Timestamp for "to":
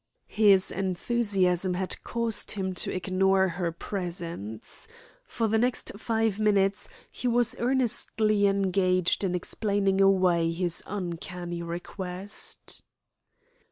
2.73-2.91